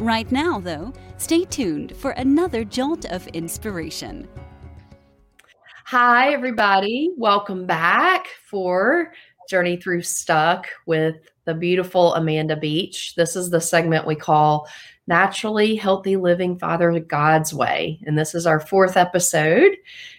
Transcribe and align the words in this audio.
Right 0.00 0.32
now, 0.32 0.58
though, 0.58 0.94
stay 1.18 1.44
tuned 1.44 1.94
for 1.94 2.12
another 2.12 2.64
jolt 2.64 3.04
of 3.04 3.26
inspiration. 3.28 4.26
Hi, 5.84 6.32
everybody. 6.32 7.10
Welcome 7.18 7.66
back 7.66 8.28
for 8.48 9.12
Journey 9.50 9.76
Through 9.76 10.00
Stuck 10.00 10.68
with 10.86 11.16
the 11.50 11.54
beautiful 11.54 12.14
Amanda 12.14 12.56
Beach. 12.56 13.16
This 13.16 13.34
is 13.34 13.50
the 13.50 13.60
segment 13.60 14.06
we 14.06 14.14
call 14.14 14.68
Naturally 15.08 15.74
Healthy 15.74 16.16
Living 16.16 16.56
Father 16.56 16.96
God's 17.00 17.52
Way. 17.52 17.98
And 18.06 18.16
this 18.16 18.36
is 18.36 18.46
our 18.46 18.60
fourth 18.60 18.96
episode. 18.96 19.72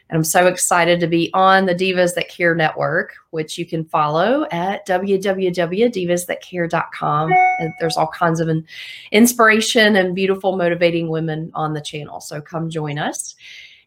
And 0.09 0.17
I'm 0.17 0.25
so 0.25 0.47
excited 0.47 0.99
to 0.99 1.07
be 1.07 1.31
on 1.33 1.67
the 1.67 1.73
Divas 1.73 2.15
That 2.15 2.27
Care 2.27 2.53
Network, 2.53 3.13
which 3.29 3.57
you 3.57 3.65
can 3.65 3.85
follow 3.85 4.45
at 4.51 4.85
www.divasthatcare.com. 4.85 7.33
And 7.59 7.73
there's 7.79 7.95
all 7.95 8.07
kinds 8.07 8.41
of 8.41 8.49
inspiration 9.13 9.95
and 9.95 10.13
beautiful, 10.13 10.57
motivating 10.57 11.07
women 11.07 11.49
on 11.53 11.71
the 11.71 11.79
channel. 11.79 12.19
So 12.19 12.41
come 12.41 12.69
join 12.69 12.99
us. 12.99 13.37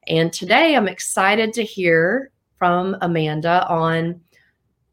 And 0.07 0.33
today 0.33 0.77
I'm 0.77 0.89
excited 0.89 1.53
to 1.53 1.63
hear 1.63 2.31
from 2.57 2.97
Amanda 3.03 3.69
on 3.69 4.23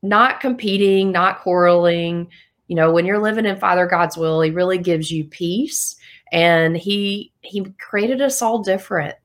not 0.02 0.40
competing, 0.40 1.12
not 1.12 1.42
quarreling. 1.42 2.30
You 2.68 2.76
know, 2.76 2.92
when 2.92 3.06
you're 3.06 3.20
living 3.20 3.46
in 3.46 3.58
Father 3.58 3.86
God's 3.86 4.18
will, 4.18 4.42
He 4.42 4.52
really 4.52 4.78
gives 4.78 5.12
you 5.12 5.26
peace. 5.26 5.96
And 6.32 6.78
He 6.78 7.32
He 7.42 7.66
created 7.80 8.22
us 8.22 8.42
all 8.42 8.64
different 8.64 9.16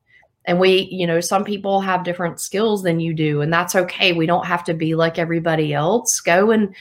and 0.47 0.61
we 0.61 0.89
you 0.91 1.07
know 1.07 1.21
some 1.21 1.45
people 1.45 1.81
have 1.81 2.05
different 2.05 2.41
skills 2.41 2.83
than 2.83 3.01
you 3.01 3.13
do 3.13 3.41
and 3.41 3.53
that's 3.53 3.75
okay 3.75 4.13
we 4.13 4.27
don't 4.27 4.47
have 4.47 4.65
to 4.65 4.75
be 4.75 4.95
like 4.95 5.19
everybody 5.19 5.75
else 5.75 6.21
go 6.21 6.51
and 6.51 6.75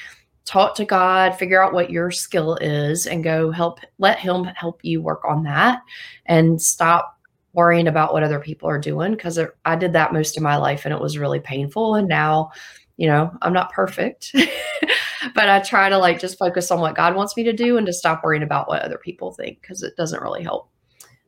talk 0.46 0.76
to 0.76 0.86
god 0.86 1.36
figure 1.36 1.62
out 1.62 1.74
what 1.74 1.90
your 1.90 2.12
skill 2.12 2.56
is 2.58 3.08
and 3.08 3.24
go 3.24 3.52
help 3.52 3.80
let 3.98 4.20
him 4.20 4.46
help 4.46 4.80
you 4.84 5.02
work 5.02 5.24
on 5.28 5.44
that 5.44 5.82
and 6.28 6.62
stop 6.62 7.20
worrying 7.54 7.88
about 7.88 8.14
what 8.14 8.24
other 8.24 8.40
people 8.40 8.70
are 8.70 8.80
doing 8.80 9.12
because 9.12 9.40
i 9.66 9.76
did 9.76 9.94
that 9.94 10.14
most 10.14 10.38
of 10.38 10.44
my 10.44 10.56
life 10.56 10.86
and 10.86 10.94
it 10.94 11.02
was 11.02 11.18
really 11.18 11.40
painful 11.40 11.96
and 11.96 12.08
now 12.08 12.52
you 12.98 13.08
know 13.08 13.32
i'm 13.42 13.54
not 13.54 13.72
perfect 13.72 14.32
but 15.34 15.50
i 15.50 15.60
try 15.60 15.90
to 15.90 15.98
like 15.98 16.20
just 16.20 16.38
focus 16.38 16.72
on 16.72 16.80
what 16.80 16.96
god 16.96 17.16
wants 17.16 17.36
me 17.36 17.44
to 17.44 17.54
do 17.54 17.78
and 17.78 17.86
to 17.86 17.94
stop 17.94 18.24
worrying 18.24 18.44
about 18.44 18.68
what 18.68 18.82
other 18.82 18.98
people 18.98 19.32
think 19.32 19.60
because 19.62 19.84
it 19.84 19.96
doesn't 19.98 20.22
really 20.22 20.44
help 20.44 20.70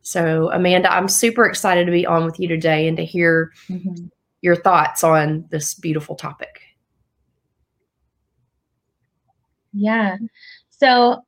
so, 0.07 0.49
Amanda, 0.53 0.89
I'm 0.89 1.09
super 1.09 1.45
excited 1.45 1.83
to 1.85 1.91
be 1.91 2.05
on 2.05 2.23
with 2.23 2.39
you 2.39 2.47
today 2.47 2.87
and 2.87 2.95
to 2.95 3.03
hear 3.03 3.51
mm-hmm. 3.67 4.05
your 4.39 4.55
thoughts 4.55 5.03
on 5.03 5.43
this 5.49 5.73
beautiful 5.73 6.15
topic. 6.15 6.61
Yeah. 9.73 10.15
So, 10.69 11.25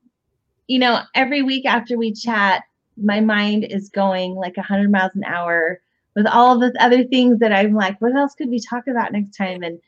you 0.67 0.79
know, 0.79 1.01
every 1.13 1.41
week 1.41 1.65
after 1.65 1.97
we 1.97 2.13
chat, 2.13 2.63
my 2.95 3.19
mind 3.19 3.65
is 3.65 3.89
going 3.89 4.35
like 4.35 4.55
100 4.55 4.89
miles 4.89 5.11
an 5.13 5.25
hour 5.25 5.81
with 6.15 6.25
all 6.27 6.63
of 6.63 6.73
the 6.73 6.81
other 6.81 7.03
things 7.03 7.39
that 7.39 7.51
I'm 7.51 7.73
like, 7.73 7.99
what 7.99 8.15
else 8.15 8.33
could 8.33 8.49
we 8.49 8.61
talk 8.61 8.87
about 8.87 9.11
next 9.11 9.35
time? 9.35 9.61
And 9.61 9.81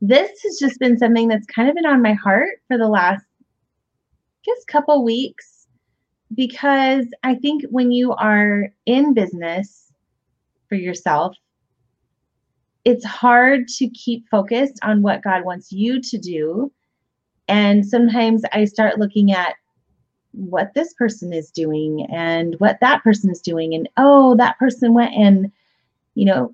this 0.00 0.30
has 0.42 0.58
just 0.58 0.78
been 0.78 0.98
something 0.98 1.28
that's 1.28 1.46
kind 1.46 1.68
of 1.68 1.74
been 1.74 1.86
on 1.86 2.02
my 2.02 2.12
heart 2.12 2.60
for 2.68 2.78
the 2.78 2.88
last, 2.88 3.24
guess, 4.44 4.64
couple 4.66 5.04
weeks 5.04 5.58
because 6.34 7.06
I 7.22 7.34
think 7.34 7.64
when 7.70 7.90
you 7.90 8.12
are 8.12 8.68
in 8.86 9.14
business 9.14 9.92
for 10.68 10.74
yourself, 10.74 11.36
it's 12.84 13.04
hard 13.04 13.68
to 13.68 13.88
keep 13.90 14.28
focused 14.30 14.78
on 14.82 15.02
what 15.02 15.22
God 15.22 15.44
wants 15.44 15.72
you 15.72 16.00
to 16.00 16.18
do. 16.18 16.72
And 17.48 17.84
sometimes 17.84 18.42
I 18.52 18.66
start 18.66 18.98
looking 18.98 19.32
at 19.32 19.56
what 20.32 20.72
this 20.74 20.94
person 20.94 21.32
is 21.32 21.50
doing 21.50 22.06
and 22.12 22.54
what 22.58 22.78
that 22.80 23.02
person 23.02 23.30
is 23.30 23.40
doing. 23.40 23.74
And 23.74 23.88
oh, 23.96 24.36
that 24.36 24.58
person 24.58 24.94
went 24.94 25.14
and, 25.14 25.50
you 26.18 26.24
know, 26.24 26.52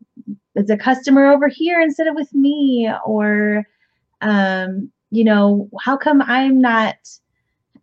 it's 0.54 0.68
a 0.68 0.76
customer 0.76 1.32
over 1.32 1.48
here 1.48 1.80
instead 1.80 2.06
of 2.06 2.14
with 2.14 2.32
me. 2.34 2.86
Or, 3.06 3.66
um, 4.20 4.92
you 5.10 5.24
know, 5.24 5.70
how 5.80 5.96
come 5.96 6.20
I'm 6.20 6.60
not 6.60 6.96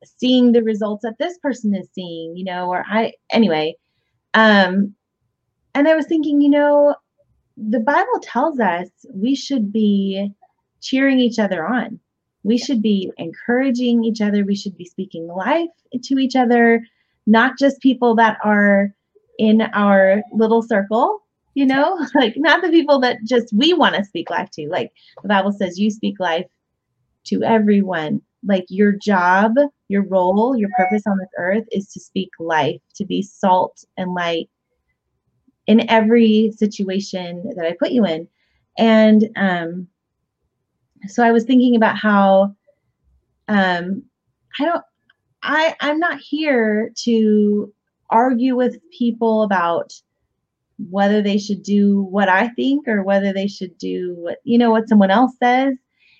seeing 0.03 0.52
the 0.52 0.62
results 0.62 1.02
that 1.02 1.18
this 1.18 1.40
person 1.40 1.74
is 1.74 1.90
seeing, 1.91 2.38
you 2.38 2.44
know, 2.44 2.70
or 2.70 2.86
I, 2.88 3.14
anyway. 3.31 3.75
Um, 4.36 4.94
and 5.74 5.88
I 5.88 5.96
was 5.96 6.06
thinking, 6.06 6.40
you 6.40 6.50
know, 6.52 6.96
the 7.58 7.80
Bible 7.80 8.20
tells 8.22 8.59
us 8.59 8.88
we 9.12 9.34
should 9.34 9.74
be 9.74 10.30
cheering 10.81 11.20
each 11.20 11.40
other 11.40 11.66
on. 11.66 12.00
We 12.44 12.59
should 12.59 12.84
be 12.84 13.12
encouraging 13.18 14.03
each 14.03 14.22
other. 14.22 14.46
We 14.46 14.56
should 14.56 14.78
be 14.78 14.86
speaking 14.86 15.25
life 15.25 15.70
to 16.03 16.20
each 16.20 16.36
other, 16.36 16.84
not 17.25 17.58
just 17.58 17.81
people 17.81 18.14
that 18.18 18.38
are 18.44 18.94
in 19.40 19.64
our 19.74 20.22
little 20.31 20.62
circle, 20.62 21.22
you 21.53 21.66
know, 21.66 22.06
like 22.16 22.34
not 22.38 22.62
the 22.62 22.69
people 22.69 23.00
that 23.00 23.17
just 23.23 23.53
we 23.53 23.73
want 23.73 23.95
to 23.95 24.03
speak 24.03 24.29
life 24.29 24.50
to. 24.51 24.67
Like 24.69 24.91
the 25.22 25.29
Bible 25.29 25.51
says, 25.51 25.79
you 25.79 25.91
speak 25.91 26.19
life 26.19 26.47
to 27.25 27.44
everyone 27.44 28.22
like 28.44 28.66
your 28.69 28.94
job, 28.94 29.53
your 29.88 30.03
role, 30.03 30.56
your 30.56 30.69
purpose 30.78 31.03
on 31.06 31.17
this 31.17 31.29
earth 31.38 31.66
is 31.72 31.88
to 31.90 32.00
speak 32.00 32.29
life, 32.40 32.81
to 32.95 33.06
be 33.06 33.22
salt 33.22 33.84
and 33.97 34.13
light 34.13 34.50
in 35.67 35.90
every 35.90 36.51
situation 36.57 37.51
that 37.56 37.66
I 37.66 37.75
put 37.78 37.91
you 37.91 38.06
in. 38.06 38.28
And 38.78 39.29
um, 39.35 39.88
so 41.07 41.23
I 41.23 41.31
was 41.31 41.44
thinking 41.44 41.75
about 41.75 41.97
how 41.97 42.56
um, 43.47 44.03
I 44.59 44.66
don't, 44.66 44.84
I, 45.44 45.75
I'm 45.81 46.00
not 46.00 46.19
here 46.19 46.91
to 47.03 47.73
argue 48.09 48.56
with 48.56 48.79
people 48.91 49.44
about 49.44 49.94
whether 50.90 51.22
they 51.22 51.38
should 51.38 51.64
do 51.64 52.02
what 52.03 52.30
I 52.30 52.50
think 52.50 52.88
or 52.88 53.03
whether 53.03 53.34
they 53.34 53.47
should 53.47 53.78
do 53.78 54.16
what, 54.18 54.38
you 54.44 54.58
know, 54.58 54.72
what 54.72 54.90
someone 54.90 55.12
else 55.12 55.34
says. 55.42 55.75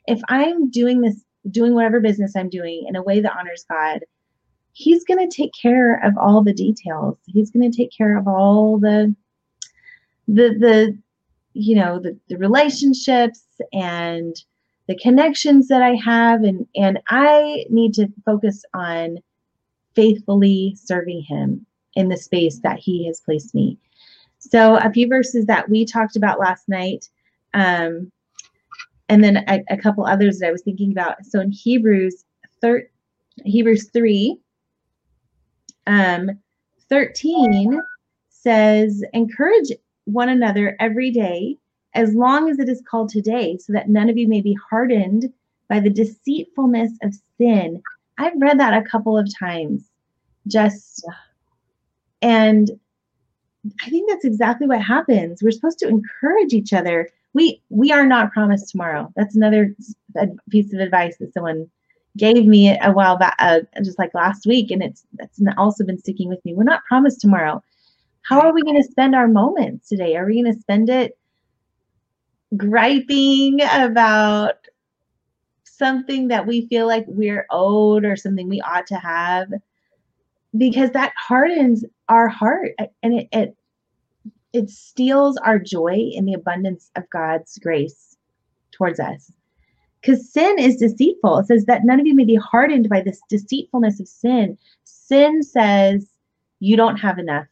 If 0.08 0.22
I'm 0.30 0.70
doing 0.70 1.02
this 1.02 1.24
doing 1.50 1.74
whatever 1.74 2.00
business 2.00 2.36
I'm 2.36 2.50
doing 2.50 2.86
in 2.88 2.96
a 2.96 3.02
way 3.02 3.20
that 3.20 3.36
honors 3.38 3.66
God, 3.70 4.02
He's 4.74 5.04
going 5.04 5.28
to 5.28 5.36
take 5.36 5.52
care 5.60 5.96
of 6.06 6.18
all 6.18 6.44
the 6.44 6.54
details. 6.54 7.18
He's 7.26 7.52
going 7.52 7.70
to 7.70 7.76
take 7.76 7.92
care 7.96 8.18
of 8.18 8.28
all 8.28 8.80
the, 8.80 9.14
the, 10.28 10.56
the, 10.58 10.98
you 11.54 11.76
know, 11.76 12.00
the, 12.00 12.18
the 12.30 12.38
relationships 12.38 13.44
and 13.74 14.34
the 14.88 14.98
connections 14.98 15.68
that 15.68 15.82
I 15.82 15.96
have. 15.96 16.44
And, 16.44 16.66
and 16.74 17.00
I 17.10 17.66
need 17.70 17.94
to 17.96 18.08
focus 18.26 18.64
on 18.74 19.18
faithfully 19.94 20.78
serving 20.82 21.24
Him 21.24 21.66
in 21.96 22.08
the 22.08 22.18
space 22.18 22.60
that 22.64 22.80
He 22.80 23.08
has 23.08 23.20
placed 23.20 23.54
me. 23.54 23.78
So, 24.42 24.76
a 24.78 24.92
few 24.92 25.08
verses 25.08 25.46
that 25.46 25.70
we 25.70 25.86
talked 25.86 26.16
about 26.16 26.40
last 26.40 26.68
night. 26.68 27.08
Um, 27.54 28.12
and 29.08 29.22
then 29.22 29.44
a, 29.50 29.62
a, 29.70 29.78
couple 29.78 30.06
others 30.06 30.40
that 30.40 30.48
I 30.48 30.52
was 30.52 30.62
thinking 30.62 30.92
about. 30.92 31.26
So 31.26 31.42
in 31.42 31.52
Hebrews 31.52 32.24
thir- 32.62 32.88
Hebrews 33.44 33.90
3, 33.92 34.38
um, 35.88 36.30
13 36.90 37.82
says, 38.30 39.04
encourage 39.14 39.72
one 40.06 40.30
another 40.30 40.78
every 40.80 41.12
day 41.12 41.58
as 41.94 42.16
long 42.16 42.50
as 42.50 42.58
it 42.60 42.70
is 42.70 42.82
called 42.90 43.10
today, 43.10 43.58
so 43.58 43.74
that 43.74 43.90
none 43.90 44.10
of 44.10 44.18
you 44.18 44.28
may 44.28 44.40
be 44.40 44.58
hardened 44.70 45.32
by 45.68 45.80
the 45.80 45.90
deceitfulness 45.90 46.92
of 47.04 47.14
sin. 47.38 47.82
I've 48.18 48.40
read 48.42 48.60
that 48.60 48.74
a 48.74 48.90
couple 48.90 49.18
of 49.18 49.28
times 49.38 49.90
just 50.48 51.06
and 52.22 52.72
I 53.84 53.90
think 53.90 54.10
that's 54.10 54.26
exactly 54.26 54.68
what 54.68 54.82
happens. 54.82 55.42
We're 55.42 55.52
supposed 55.52 55.80
to 55.80 55.88
encourage 55.88 56.54
each 56.54 56.74
other 56.74 57.10
we 57.34 57.62
we 57.70 57.92
are 57.92 58.06
not 58.06 58.32
promised 58.32 58.70
tomorrow. 58.70 59.12
That's 59.16 59.36
another 59.36 59.76
piece 60.50 60.74
of 60.74 60.80
advice 60.80 61.18
that 61.18 61.34
someone 61.34 61.70
gave 62.18 62.46
me 62.46 62.78
a 62.82 62.92
while 62.92 63.18
back, 63.18 63.36
uh, 63.40 63.62
just 63.84 63.98
like 63.98 64.14
last 64.14 64.46
week, 64.46 64.72
and 64.72 64.84
it's 64.84 65.06
that's 65.14 65.40
also 65.58 65.86
been 65.86 65.98
sticking 65.98 66.28
with 66.28 66.44
me. 66.44 66.54
We're 66.54 66.64
not 66.64 66.84
promised 66.86 67.22
tomorrow. 67.22 67.64
How 68.24 68.42
are 68.42 68.54
we 68.54 68.62
going 68.62 68.82
to 68.82 68.90
spend 68.90 69.16
our 69.16 69.28
moments 69.28 69.90
today? 69.90 70.16
Are 70.16 70.26
we 70.26 70.42
going 70.42 70.54
to 70.54 70.60
spend 70.60 70.90
it 70.90 71.18
griping 72.58 73.62
about 73.72 74.56
something 75.64 76.28
that 76.28 76.46
we 76.46 76.68
feel 76.68 76.86
like 76.86 77.06
we're 77.08 77.48
owed 77.50 78.06
or 78.06 78.16
something 78.16 78.50
we 78.50 78.62
ought 78.62 78.88
to 78.88 78.96
have? 78.96 79.52
Because 80.58 80.92
that 80.92 81.14
hardens 81.18 81.86
our 82.12 82.28
heart, 82.28 82.74
uh, 82.78 82.86
and 83.02 83.14
it, 83.20 83.28
it 83.32 83.58
it 84.54 84.70
steals 84.70 85.38
our 85.38 85.58
joy 85.58 86.12
in 86.14 86.26
the 86.26 86.34
abundance 86.34 86.92
of 86.98 87.10
God's 87.10 87.58
grace 87.58 88.18
towards 88.72 89.00
us. 89.00 89.32
Because 90.02 90.32
sin 90.32 90.60
is 90.60 90.76
deceitful. 90.76 91.38
It 91.40 91.46
says 91.46 91.66
that 91.66 91.86
none 91.86 92.00
of 92.00 92.06
you 92.06 92.14
may 92.14 92.26
be 92.26 92.36
hardened 92.36 92.90
by 92.90 93.02
this 93.02 93.22
deceitfulness 93.30 94.00
of 94.02 94.10
sin. 94.10 94.58
Sin 94.84 95.42
says 95.42 96.10
you 96.60 96.76
don't 96.76 96.98
have 96.98 97.18
enough. 97.18 97.48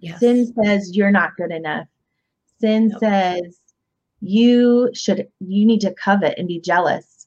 Yes. 0.00 0.20
Sin 0.20 0.52
says 0.62 0.96
you're 0.96 1.10
not 1.10 1.36
good 1.36 1.50
enough. 1.50 1.86
Sin 2.60 2.88
nope. 2.88 3.00
says 3.00 3.58
you 4.22 4.90
should 4.94 5.28
you 5.40 5.66
need 5.66 5.80
to 5.82 5.92
covet 5.94 6.38
and 6.38 6.48
be 6.48 6.60
jealous 6.60 7.26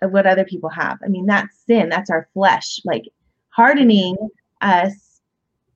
of 0.00 0.12
what 0.12 0.26
other 0.26 0.44
people 0.44 0.70
have. 0.70 0.98
I 1.04 1.08
mean, 1.08 1.26
that's 1.26 1.54
sin. 1.66 1.90
That's 1.90 2.08
our 2.08 2.28
flesh, 2.32 2.80
like 2.86 3.04
hardening 3.50 4.16
us 4.62 5.09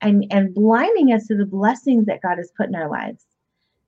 and 0.04 0.24
and 0.30 0.54
blinding 0.54 1.12
us 1.12 1.26
to 1.26 1.34
the 1.34 1.46
blessings 1.46 2.06
that 2.06 2.22
God 2.22 2.36
has 2.36 2.52
put 2.56 2.68
in 2.68 2.74
our 2.74 2.90
lives. 2.90 3.24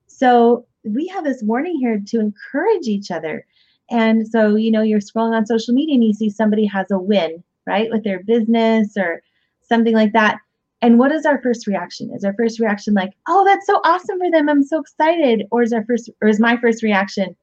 So 0.07 0.65
we 0.83 1.07
have 1.07 1.23
this 1.23 1.43
warning 1.43 1.77
here 1.79 2.01
to 2.07 2.19
encourage 2.19 2.87
each 2.87 3.11
other. 3.11 3.45
And 3.89 4.27
so, 4.27 4.55
you 4.55 4.71
know, 4.71 4.81
you're 4.81 4.99
scrolling 4.99 5.35
on 5.35 5.45
social 5.45 5.73
media 5.73 5.95
and 5.95 6.03
you 6.03 6.13
see 6.13 6.29
somebody 6.29 6.65
has 6.65 6.91
a 6.91 6.97
win, 6.97 7.43
right, 7.65 7.89
with 7.89 8.03
their 8.03 8.23
business 8.23 8.97
or 8.97 9.21
something 9.61 9.93
like 9.93 10.13
that. 10.13 10.39
And 10.81 10.99
what 10.99 11.11
is 11.11 11.25
our 11.25 11.41
first 11.41 11.67
reaction? 11.67 12.11
Is 12.13 12.23
our 12.23 12.33
first 12.33 12.59
reaction 12.59 12.93
like, 12.93 13.13
"Oh, 13.27 13.43
that's 13.45 13.65
so 13.65 13.79
awesome 13.83 14.19
for 14.19 14.29
them. 14.29 14.49
I'm 14.49 14.63
so 14.63 14.79
excited." 14.79 15.45
Or 15.51 15.61
is 15.63 15.73
our 15.73 15.85
first 15.85 16.09
or 16.21 16.27
is 16.27 16.39
my 16.39 16.57
first 16.57 16.83
reaction, 16.83 17.35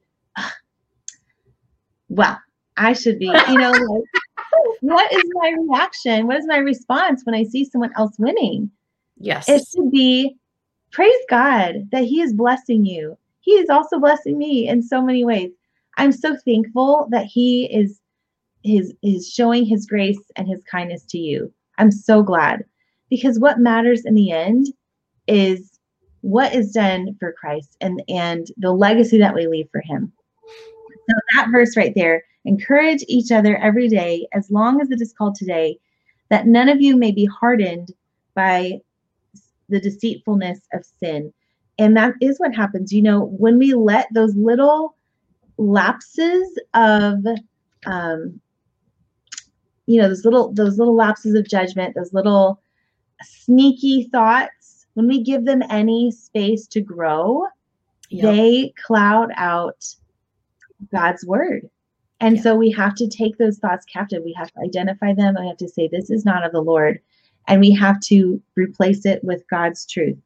"Well, 2.09 2.39
I 2.77 2.93
should 2.93 3.19
be, 3.19 3.27
you 3.27 3.59
know, 3.59 3.71
like, 3.71 4.05
what 4.85 5.13
is 5.13 5.23
my 5.35 5.55
reaction? 5.59 6.27
What 6.27 6.37
is 6.37 6.47
my 6.47 6.59
response 6.59 7.23
when 7.25 7.35
I 7.35 7.45
see 7.45 7.65
someone 7.65 7.93
else 7.97 8.17
winning?" 8.19 8.71
Yes. 9.19 9.49
It 9.49 9.63
should 9.67 9.91
be 9.91 10.37
praise 10.93 11.13
God 11.29 11.89
that 11.91 12.05
he 12.05 12.21
is 12.21 12.33
blessing 12.33 12.85
you. 12.85 13.17
He 13.41 13.53
is 13.53 13.69
also 13.69 13.99
blessing 13.99 14.39
me 14.39 14.69
in 14.69 14.83
so 14.83 15.03
many 15.03 15.25
ways. 15.25 15.51
I'm 15.97 16.13
so 16.13 16.37
thankful 16.45 17.09
that 17.11 17.27
he 17.27 17.67
is 17.67 18.01
his 18.63 18.95
is 19.03 19.29
showing 19.29 19.65
his 19.65 19.87
grace 19.87 20.21
and 20.37 20.49
his 20.49 20.63
kindness 20.65 21.05
to 21.11 21.19
you. 21.19 21.53
I'm 21.79 21.91
so 21.91 22.23
glad 22.23 22.65
because 23.11 23.39
what 23.39 23.59
matters 23.59 24.05
in 24.05 24.15
the 24.15 24.31
end 24.31 24.67
is 25.27 25.79
what 26.23 26.55
is 26.55 26.73
done 26.73 27.17
for 27.21 27.33
Christ 27.33 27.77
and 27.81 28.03
and 28.09 28.47
the 28.57 28.73
legacy 28.73 29.19
that 29.19 29.35
we 29.35 29.47
leave 29.47 29.69
for 29.71 29.83
him. 29.83 30.13
So 31.09 31.17
that 31.35 31.49
verse 31.53 31.77
right 31.77 31.93
there, 31.95 32.25
encourage 32.45 33.05
each 33.09 33.33
other 33.33 33.57
every 33.57 33.89
day 33.89 34.29
as 34.33 34.51
long 34.51 34.81
as 34.81 34.91
it 34.91 35.01
is 35.01 35.13
called 35.13 35.35
today 35.35 35.79
that 36.31 36.47
none 36.47 36.69
of 36.69 36.81
you 36.81 36.97
may 36.97 37.13
be 37.13 37.27
hardened 37.27 37.91
by 38.35 38.81
the 39.69 39.81
deceitfulness 39.81 40.61
of 40.73 40.85
sin. 40.85 41.33
And 41.79 41.97
that 41.97 42.15
is 42.21 42.39
what 42.39 42.55
happens, 42.55 42.93
you 42.93 43.03
know, 43.03 43.25
when 43.39 43.59
we 43.59 43.75
let 43.75 44.07
those 44.13 44.35
little 44.37 44.97
lapses 45.59 46.59
of 46.75 47.25
um, 47.87 48.41
you 49.87 50.01
know 50.01 50.09
those 50.09 50.25
little 50.25 50.53
those 50.53 50.79
little 50.79 50.95
lapses 50.95 51.35
of 51.35 51.47
judgment 51.47 51.95
those 51.95 52.13
little 52.13 52.61
sneaky 53.23 54.05
thoughts 54.05 54.87
when 54.95 55.07
we 55.07 55.23
give 55.23 55.45
them 55.45 55.63
any 55.71 56.11
space 56.11 56.67
to 56.67 56.81
grow 56.81 57.47
yep. 58.11 58.23
they 58.23 58.73
cloud 58.87 59.31
out 59.37 59.85
god's 60.93 61.25
word 61.27 61.69
and 62.25 62.37
yep. 62.37 62.43
so 62.43 62.57
we 62.57 62.71
have 62.71 62.95
to 62.95 63.07
take 63.07 63.37
those 63.39 63.59
thoughts 63.59 63.85
captive 63.85 64.23
we 64.25 64.33
have 64.33 64.51
to 64.53 64.61
identify 64.61 65.13
them 65.13 65.37
and 65.37 65.45
we 65.45 65.49
have 65.49 65.57
to 65.57 65.69
say 65.69 65.89
this 65.89 66.11
is 66.11 66.25
not 66.25 66.45
of 66.45 66.53
the 66.53 66.61
lord 66.61 66.99
and 67.47 67.61
we 67.61 67.71
have 67.71 68.01
to 68.01 68.41
replace 68.57 69.05
it 69.05 69.23
with 69.23 69.47
god's 69.49 69.87
truth 69.87 70.19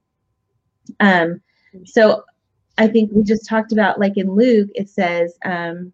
um 1.01 1.41
so 1.85 2.23
i 2.79 2.87
think 2.87 3.11
we 3.13 3.23
just 3.23 3.49
talked 3.49 3.73
about 3.73 3.99
like 3.99 4.17
in 4.17 4.35
luke 4.35 4.71
it 4.75 4.89
says 4.89 5.37
um 5.45 5.93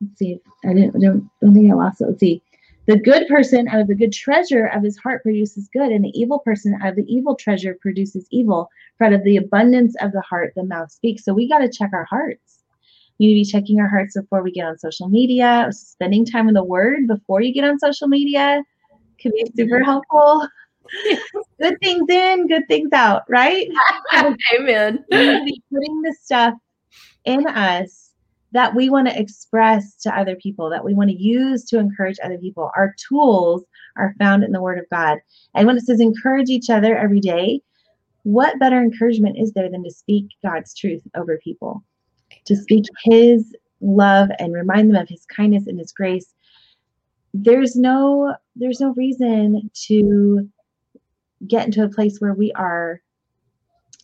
let's 0.00 0.18
see 0.18 0.40
i 0.64 0.72
didn't 0.72 0.96
I 0.96 0.98
don't, 0.98 1.30
don't 1.40 1.54
think 1.54 1.70
i 1.70 1.74
lost 1.74 2.00
it 2.00 2.06
let's 2.06 2.20
see 2.20 2.42
the 2.86 2.96
good 2.96 3.26
person 3.26 3.66
out 3.66 3.80
of 3.80 3.88
the 3.88 3.96
good 3.96 4.12
treasure 4.12 4.66
of 4.66 4.84
his 4.84 4.96
heart 4.96 5.24
produces 5.24 5.68
good, 5.72 5.90
and 5.90 6.04
the 6.04 6.16
evil 6.18 6.38
person 6.38 6.78
out 6.80 6.90
of 6.90 6.94
the 6.96 7.12
evil 7.12 7.34
treasure 7.34 7.76
produces 7.80 8.28
evil. 8.30 8.70
For 8.96 9.08
out 9.08 9.12
of 9.12 9.24
the 9.24 9.36
abundance 9.36 9.96
of 10.00 10.12
the 10.12 10.20
heart, 10.20 10.52
the 10.54 10.62
mouth 10.62 10.92
speaks. 10.92 11.24
So 11.24 11.34
we 11.34 11.48
got 11.48 11.58
to 11.58 11.68
check 11.68 11.90
our 11.92 12.04
hearts. 12.04 12.55
We 13.18 13.26
need 13.26 13.44
to 13.44 13.46
be 13.46 13.60
checking 13.60 13.80
our 13.80 13.88
hearts 13.88 14.14
before 14.14 14.42
we 14.42 14.52
get 14.52 14.66
on 14.66 14.78
social 14.78 15.08
media. 15.08 15.68
Spending 15.70 16.24
time 16.24 16.48
in 16.48 16.54
the 16.54 16.64
Word 16.64 17.06
before 17.06 17.40
you 17.40 17.52
get 17.52 17.64
on 17.64 17.78
social 17.78 18.08
media 18.08 18.62
can 19.18 19.32
be 19.32 19.50
super 19.56 19.82
helpful. 19.82 20.46
good 21.60 21.76
things 21.82 22.08
in, 22.10 22.46
good 22.46 22.66
things 22.68 22.92
out, 22.92 23.22
right? 23.28 23.68
Amen. 24.54 25.04
We 25.10 25.18
need 25.18 25.38
to 25.38 25.44
be 25.44 25.62
putting 25.72 26.02
the 26.02 26.16
stuff 26.20 26.54
in 27.24 27.46
us 27.46 28.10
that 28.52 28.74
we 28.74 28.88
want 28.88 29.08
to 29.08 29.18
express 29.18 29.96
to 29.96 30.16
other 30.16 30.36
people, 30.36 30.70
that 30.70 30.84
we 30.84 30.94
want 30.94 31.10
to 31.10 31.16
use 31.16 31.64
to 31.66 31.78
encourage 31.78 32.16
other 32.22 32.38
people. 32.38 32.70
Our 32.76 32.94
tools 33.08 33.64
are 33.96 34.14
found 34.18 34.44
in 34.44 34.52
the 34.52 34.62
Word 34.62 34.78
of 34.78 34.88
God. 34.90 35.18
And 35.54 35.66
when 35.66 35.76
it 35.76 35.84
says 35.84 36.00
encourage 36.00 36.48
each 36.48 36.70
other 36.70 36.96
every 36.96 37.20
day, 37.20 37.60
what 38.22 38.58
better 38.58 38.80
encouragement 38.80 39.36
is 39.38 39.52
there 39.52 39.70
than 39.70 39.84
to 39.84 39.90
speak 39.90 40.26
God's 40.44 40.74
truth 40.74 41.02
over 41.16 41.38
people? 41.42 41.84
To 42.46 42.56
speak 42.56 42.84
His 43.04 43.54
love 43.80 44.28
and 44.38 44.52
remind 44.52 44.88
them 44.88 45.00
of 45.00 45.08
His 45.08 45.24
kindness 45.26 45.66
and 45.66 45.78
His 45.78 45.92
grace. 45.92 46.34
There's 47.34 47.76
no 47.76 48.34
there's 48.54 48.80
no 48.80 48.94
reason 48.94 49.70
to 49.86 50.48
get 51.46 51.66
into 51.66 51.84
a 51.84 51.88
place 51.88 52.18
where 52.18 52.34
we 52.34 52.52
are 52.52 53.00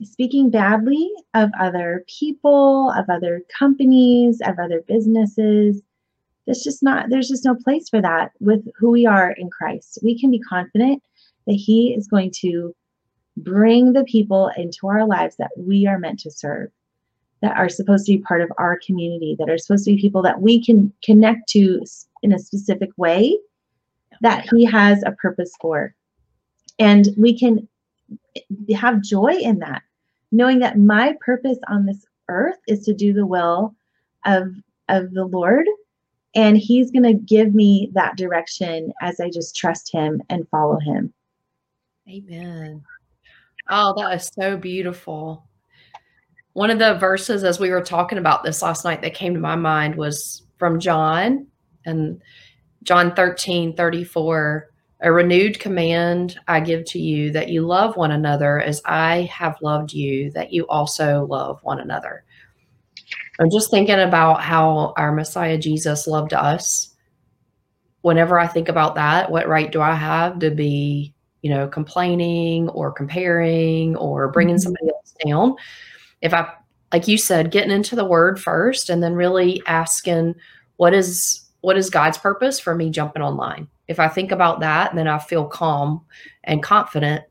speaking 0.05 0.51
badly 0.51 1.11
of 1.35 1.51
other 1.59 2.05
people, 2.09 2.93
of 2.97 3.09
other 3.09 3.43
companies, 3.57 4.41
of 4.45 4.59
other 4.59 4.83
businesses. 4.87 5.83
There's 6.47 6.63
just 6.63 6.83
not, 6.83 7.09
there's 7.09 7.29
just 7.29 7.45
no 7.45 7.55
place 7.55 7.89
for 7.89 8.01
that 8.03 8.33
with 8.41 8.67
who 8.77 8.91
we 8.91 9.07
are 9.07 9.31
in 9.31 9.49
Christ. 9.51 9.99
We 10.03 10.19
can 10.19 10.31
be 10.31 10.41
confident 10.41 11.03
that 11.47 11.55
He 11.55 11.95
is 11.97 12.09
going 12.09 12.33
to 12.41 12.75
bring 13.37 13.93
the 13.93 14.05
people 14.05 14.51
into 14.57 14.89
our 14.89 15.07
lives 15.07 15.37
that 15.37 15.53
we 15.57 15.87
are 15.87 15.99
meant 15.99 16.21
to 16.21 16.31
serve, 16.31 16.71
that 17.43 17.57
are 17.57 17.69
supposed 17.69 18.07
to 18.07 18.13
be 18.13 18.23
part 18.23 18.41
of 18.41 18.53
our 18.59 18.79
community, 18.85 19.37
that 19.39 19.51
are 19.51 19.59
supposed 19.59 19.85
to 19.85 19.95
be 19.95 20.01
people 20.01 20.23
that 20.23 20.41
we 20.41 20.65
can 20.65 20.93
connect 21.05 21.49
to 21.51 21.83
in 22.23 22.33
a 22.33 22.39
specific 22.39 22.91
way 22.97 23.37
that 24.21 24.47
He 24.51 24.65
has 24.65 25.03
a 25.05 25.13
purpose 25.13 25.53
for. 25.61 25.95
And 26.79 27.09
we 27.19 27.39
can 27.39 27.69
eh, 28.37 28.75
have 28.75 29.03
joy 29.03 29.35
in 29.35 29.59
that 29.59 29.83
knowing 30.33 30.59
that 30.61 30.79
my 30.79 31.15
purpose 31.21 31.59
on 31.69 31.87
this 31.87 32.05
earth 32.29 32.57
is 32.67 32.85
to 32.87 32.95
do 32.95 33.13
the 33.13 33.27
will 33.27 33.77
of 34.25 34.55
of 34.89 35.13
the 35.13 35.27
Lord 35.27 35.67
and 36.35 36.57
he's 36.57 36.91
going 36.91 37.03
to 37.05 37.13
give 37.13 37.55
me 37.55 37.91
that 37.93 38.17
direction 38.17 38.93
as 39.03 39.21
I 39.21 39.29
just 39.29 39.55
trust 39.55 39.93
him 39.93 40.23
and 40.31 40.49
follow 40.49 40.79
him. 40.81 41.13
Amen. 42.09 42.83
Oh, 43.69 43.95
that 43.99 44.15
is 44.15 44.31
so 44.35 44.57
beautiful. 44.57 45.47
One 46.55 46.71
of 46.71 46.79
the 46.79 46.95
verses 46.95 47.45
as 47.45 47.59
we 47.59 47.71
were 47.71 47.83
talking 47.83 48.19
about 48.19 48.45
this 48.45 48.63
last 48.63 48.85
night 48.85 49.03
that 49.03 49.15
came 49.15 49.35
to 49.35 49.41
my 49.41 49.57
mind 49.57 49.95
was 49.95 50.43
from 50.59 50.81
John 50.81 51.47
and 51.87 52.21
John 52.83 53.15
13, 53.15 53.75
34 53.75 54.73
a 55.03 55.13
renewed 55.13 55.59
command 55.59 56.39
I 56.47 56.61
give 56.61 56.85
to 56.87 56.99
you 56.99 57.33
that 57.33 57.49
you 57.49 57.67
love 57.67 57.97
one 57.97 58.13
another 58.13 58.61
as 58.61 58.81
I 58.85 59.23
have 59.33 59.57
loved 59.61 59.93
you, 59.93 60.31
that 60.31 60.53
you 60.53 60.67
also 60.69 61.27
love 61.27 61.59
one 61.63 61.81
another. 61.81 62.25
I'm 63.41 63.51
just 63.51 63.71
thinking 63.71 63.99
about 63.99 64.43
how 64.43 64.95
our 64.97 65.13
Messiah 65.13 65.59
Jesus 65.59 66.07
loved 66.07 66.33
us. 66.33 66.95
Whenever 68.03 68.39
I 68.39 68.47
think 68.47 68.69
about 68.69 68.95
that, 68.95 69.31
what 69.31 69.49
right 69.49 69.73
do 69.73 69.81
I 69.81 69.95
have 69.95 70.39
to 70.39 70.51
be, 70.51 71.13
you 71.43 71.51
know, 71.51 71.67
complaining 71.67 72.69
or 72.69 72.93
comparing 72.93 73.97
or 73.97 74.31
bringing 74.31 74.55
mm-hmm. 74.57 74.63
somebody 74.63 74.89
else 74.89 75.15
down? 75.27 75.57
If 76.23 76.33
I, 76.33 76.53
like 76.93 77.09
you 77.09 77.19
said, 77.19 77.51
getting 77.51 77.71
into 77.71 77.97
the 77.97 78.05
word 78.05 78.41
first 78.41 78.89
and 78.89 79.03
then 79.03 79.15
really 79.15 79.63
asking, 79.67 80.35
what 80.77 80.95
is 80.95 81.41
what 81.61 81.77
is 81.77 81.91
God's 81.91 82.19
purpose 82.19 82.59
for 82.59 82.75
me 82.75 82.91
jumping 82.91 83.23
online? 83.23 83.69
If 83.89 84.01
I 84.01 84.09
think 84.09 84.33
about 84.33 84.61
that, 84.61 84.95
then 84.95 85.07
I 85.07 85.19
feel 85.19 85.45
calm 85.45 86.05
and 86.45 86.63
confident. 86.63 87.25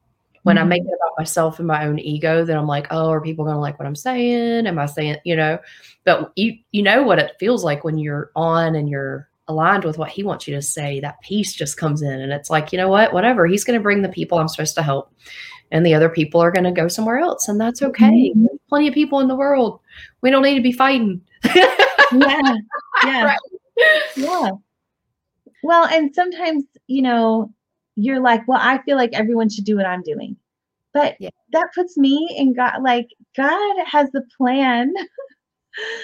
When 0.44 0.56
mm-hmm. 0.56 0.66
I 0.66 0.68
make 0.68 0.82
it 0.84 0.88
about 0.88 1.18
myself 1.18 1.60
and 1.60 1.68
my 1.68 1.86
own 1.86 2.00
ego, 2.00 2.46
then 2.46 2.58
I'm 2.58 2.68
like, 2.68 2.88
oh, 2.92 3.10
are 3.10 3.22
people 3.22 3.46
going 3.46 3.56
to 3.56 3.62
like 3.62 3.78
what 3.78 3.88
I'm 3.88 3.96
saying? 3.96 4.68
Am 4.68 4.80
I 4.80 4.86
saying, 4.86 5.18
you 5.24 5.36
know? 5.36 5.60
But 6.04 6.32
you 6.36 6.58
you 6.72 6.82
know 6.82 7.04
what 7.04 7.20
it 7.20 7.36
feels 7.40 7.64
like 7.64 7.84
when 7.84 7.98
you're 7.98 8.32
on 8.36 8.76
and 8.76 8.90
you're 8.90 9.30
aligned 9.48 9.84
with 9.84 9.98
what 9.98 10.10
he 10.10 10.24
wants 10.24 10.48
you 10.48 10.56
to 10.56 10.62
say. 10.62 11.00
That 11.00 11.22
peace 11.22 11.54
just 11.54 11.78
comes 11.78 12.02
in, 12.02 12.22
and 12.22 12.32
it's 12.32 12.50
like, 12.50 12.72
you 12.72 12.78
know 12.78 12.90
what? 12.90 13.14
Whatever. 13.14 13.46
He's 13.46 13.64
going 13.64 13.78
to 13.78 13.84
bring 13.84 14.02
the 14.02 14.10
people 14.10 14.40
I'm 14.40 14.48
supposed 14.48 14.76
to 14.76 14.84
help, 14.84 15.14
and 15.72 15.86
the 15.86 15.94
other 15.94 16.10
people 16.10 16.42
are 16.42 16.52
going 16.52 16.64
to 16.64 16.72
go 16.72 16.88
somewhere 16.88 17.20
else, 17.20 17.48
and 17.48 17.60
that's 17.62 17.82
okay. 17.82 18.32
Mm-hmm. 18.36 18.51
Plenty 18.72 18.88
of 18.88 18.94
people 18.94 19.20
in 19.20 19.28
the 19.28 19.36
world. 19.36 19.82
We 20.22 20.32
don't 20.32 20.44
need 20.44 20.56
to 20.56 20.62
be 20.62 20.72
fighting. 20.72 21.22
yeah, 21.56 21.76
yeah. 23.04 23.24
Right 23.26 23.38
yeah. 24.16 24.52
Well, 25.64 25.86
and 25.86 26.14
sometimes, 26.16 26.64
you 26.88 27.02
know, 27.02 27.54
you're 27.96 28.22
like, 28.22 28.48
well, 28.48 28.60
I 28.62 28.82
feel 28.84 28.98
like 28.98 29.12
everyone 29.14 29.50
should 29.50 29.66
do 29.66 29.76
what 29.76 29.86
I'm 29.86 30.02
doing. 30.04 30.36
But 30.94 31.16
Yeah. 31.20 31.30
that 31.52 31.68
puts 31.76 31.98
me 31.98 32.34
in 32.38 32.54
God, 32.54 32.82
like, 32.82 33.10
God 33.36 33.86
has 33.86 34.10
the 34.12 34.24
plan. 34.38 34.94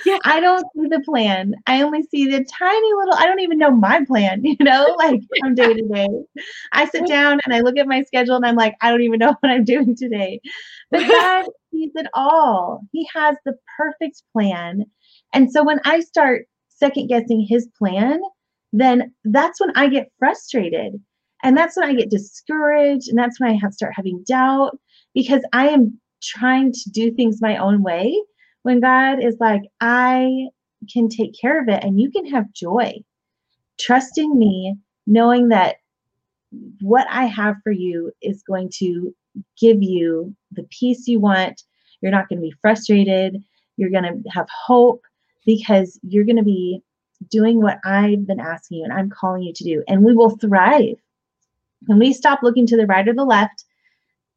Yeah. 0.05 0.17
I 0.25 0.39
don't 0.39 0.65
see 0.75 0.87
the 0.87 1.01
plan. 1.01 1.55
I 1.65 1.81
only 1.81 2.03
see 2.03 2.25
the 2.29 2.43
tiny 2.43 2.93
little, 2.93 3.15
I 3.15 3.25
don't 3.25 3.39
even 3.39 3.57
know 3.57 3.71
my 3.71 4.03
plan, 4.05 4.43
you 4.43 4.57
know, 4.59 4.95
like 4.97 5.21
from 5.39 5.55
day 5.55 5.73
to 5.73 5.81
day. 5.81 6.07
I 6.71 6.85
sit 6.85 7.07
down 7.07 7.39
and 7.45 7.53
I 7.53 7.61
look 7.61 7.77
at 7.77 7.87
my 7.87 8.03
schedule 8.03 8.35
and 8.35 8.45
I'm 8.45 8.55
like, 8.55 8.75
I 8.81 8.91
don't 8.91 9.01
even 9.01 9.19
know 9.19 9.35
what 9.39 9.51
I'm 9.51 9.63
doing 9.63 9.95
today. 9.95 10.41
But 10.91 11.07
God 11.07 11.45
sees 11.77 11.91
it 11.95 12.07
all. 12.13 12.81
He 12.91 13.07
has 13.13 13.35
the 13.45 13.55
perfect 13.77 14.23
plan. 14.33 14.85
And 15.33 15.51
so 15.51 15.63
when 15.63 15.79
I 15.85 15.99
start 16.01 16.47
second 16.69 17.07
guessing 17.07 17.45
his 17.47 17.67
plan, 17.77 18.19
then 18.73 19.13
that's 19.25 19.59
when 19.59 19.71
I 19.75 19.87
get 19.87 20.11
frustrated. 20.19 20.93
And 21.43 21.55
that's 21.55 21.77
when 21.77 21.87
I 21.87 21.93
get 21.93 22.09
discouraged. 22.09 23.09
And 23.09 23.17
that's 23.17 23.39
when 23.39 23.49
I 23.49 23.59
have 23.61 23.73
start 23.73 23.93
having 23.95 24.23
doubt 24.27 24.77
because 25.13 25.41
I 25.53 25.69
am 25.69 25.99
trying 26.21 26.73
to 26.73 26.89
do 26.89 27.11
things 27.11 27.41
my 27.41 27.57
own 27.57 27.83
way 27.83 28.19
when 28.63 28.79
God 28.79 29.23
is 29.23 29.37
like, 29.39 29.61
I 29.79 30.47
can 30.91 31.09
take 31.09 31.39
care 31.39 31.61
of 31.61 31.69
it 31.69 31.83
and 31.83 31.99
you 31.99 32.11
can 32.11 32.25
have 32.27 32.51
joy. 32.53 32.93
Trusting 33.79 34.37
me, 34.37 34.75
knowing 35.05 35.49
that 35.49 35.77
what 36.81 37.05
I 37.09 37.25
have 37.25 37.55
for 37.63 37.71
you 37.71 38.11
is 38.21 38.41
going 38.43 38.71
to 38.77 39.13
give 39.59 39.81
you 39.81 40.35
the 40.51 40.67
peace 40.69 41.07
you 41.07 41.19
want. 41.19 41.63
You're 42.01 42.11
not 42.11 42.29
going 42.29 42.39
to 42.39 42.47
be 42.47 42.55
frustrated. 42.61 43.43
You're 43.77 43.89
going 43.89 44.03
to 44.03 44.29
have 44.29 44.47
hope 44.49 45.03
because 45.45 45.99
you're 46.03 46.25
going 46.25 46.37
to 46.37 46.43
be 46.43 46.81
doing 47.29 47.61
what 47.61 47.79
I've 47.83 48.27
been 48.27 48.39
asking 48.39 48.79
you 48.79 48.83
and 48.83 48.93
I'm 48.93 49.09
calling 49.09 49.43
you 49.43 49.53
to 49.53 49.63
do. 49.63 49.83
And 49.87 50.03
we 50.03 50.13
will 50.13 50.37
thrive. 50.37 50.97
When 51.85 51.99
we 51.99 52.13
stop 52.13 52.43
looking 52.43 52.65
to 52.67 52.77
the 52.77 52.87
right 52.87 53.07
or 53.07 53.13
the 53.13 53.23
left, 53.23 53.63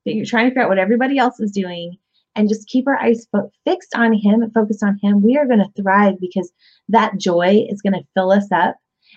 that 0.04 0.14
you're 0.14 0.26
trying 0.26 0.46
to 0.46 0.50
figure 0.50 0.62
out 0.62 0.68
what 0.68 0.78
everybody 0.78 1.18
else 1.18 1.40
is 1.40 1.50
doing 1.50 1.98
and 2.36 2.48
just 2.48 2.68
keep 2.68 2.86
our 2.86 2.96
eyes 2.96 3.26
fixed 3.64 3.94
on 3.94 4.12
him 4.12 4.42
and 4.42 4.52
focused 4.54 4.82
on 4.82 4.98
him, 5.02 5.22
we 5.22 5.36
are 5.36 5.46
going 5.46 5.58
to 5.58 5.82
thrive 5.82 6.18
because 6.20 6.52
that 6.88 7.18
joy 7.18 7.66
is 7.68 7.82
going 7.82 7.92
to 7.92 8.06
fill 8.14 8.30
us 8.30 8.50
up 8.52 8.76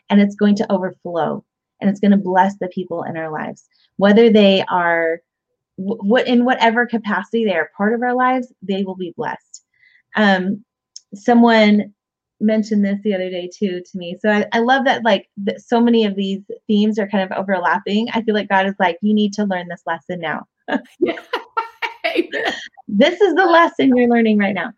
and 0.09 0.19
it's 0.19 0.35
going 0.35 0.55
to 0.55 0.71
overflow 0.71 1.43
and 1.79 1.89
it's 1.89 1.99
going 1.99 2.11
to 2.11 2.17
bless 2.17 2.57
the 2.57 2.67
people 2.69 3.03
in 3.03 3.17
our 3.17 3.31
lives, 3.31 3.67
whether 3.97 4.29
they 4.29 4.63
are 4.69 5.21
what 5.75 6.27
in 6.27 6.45
whatever 6.45 6.85
capacity 6.85 7.45
they 7.45 7.55
are 7.55 7.71
part 7.75 7.93
of 7.93 8.01
our 8.01 8.15
lives, 8.15 8.51
they 8.61 8.83
will 8.83 8.95
be 8.95 9.13
blessed. 9.17 9.63
Um, 10.15 10.63
someone 11.15 11.93
mentioned 12.39 12.83
this 12.83 12.99
the 13.03 13.15
other 13.15 13.29
day 13.29 13.49
too 13.55 13.81
to 13.81 13.97
me. 13.97 14.17
So 14.21 14.29
I, 14.29 14.45
I 14.51 14.59
love 14.59 14.85
that 14.85 15.03
like 15.03 15.29
that 15.37 15.61
so 15.61 15.79
many 15.81 16.05
of 16.05 16.15
these 16.15 16.41
themes 16.67 16.99
are 16.99 17.07
kind 17.07 17.23
of 17.23 17.37
overlapping. 17.37 18.09
I 18.13 18.21
feel 18.21 18.35
like 18.35 18.49
God 18.49 18.67
is 18.67 18.75
like, 18.79 18.97
you 19.01 19.13
need 19.13 19.33
to 19.33 19.45
learn 19.45 19.67
this 19.67 19.83
lesson 19.85 20.19
now. 20.19 20.45
This 22.87 23.19
is 23.21 23.33
the 23.33 23.45
lesson 23.45 23.95
you're 23.95 24.09
learning 24.09 24.37
right 24.37 24.53
now. 24.53 24.71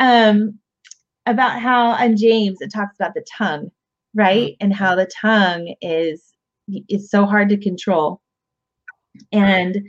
Um, 0.00 0.58
about 1.26 1.60
how 1.60 1.90
on 1.90 2.16
James 2.16 2.58
it 2.60 2.72
talks 2.72 2.96
about 2.96 3.14
the 3.14 3.24
tongue, 3.36 3.70
right? 4.14 4.56
And 4.60 4.74
how 4.74 4.94
the 4.94 5.10
tongue 5.20 5.74
is 5.80 6.22
is 6.88 7.10
so 7.10 7.24
hard 7.24 7.48
to 7.48 7.56
control. 7.56 8.20
And 9.32 9.88